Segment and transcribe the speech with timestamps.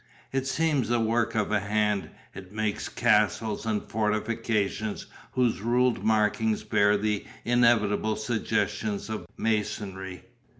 [0.31, 6.63] It seems the work of a hand, it makes castles and fortifications whose ruled markings
[6.63, 10.23] bear the inevitable suggestions of masonry.